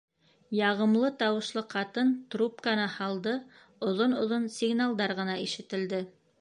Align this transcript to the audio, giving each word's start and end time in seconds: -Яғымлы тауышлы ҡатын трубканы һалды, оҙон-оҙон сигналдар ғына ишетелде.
-Яғымлы 0.59 1.11
тауышлы 1.19 1.63
ҡатын 1.73 2.09
трубканы 2.35 2.89
һалды, 2.95 3.35
оҙон-оҙон 3.91 4.51
сигналдар 4.59 5.17
ғына 5.23 5.41
ишетелде. 5.49 6.05